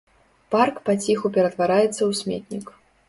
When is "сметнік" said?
2.21-2.65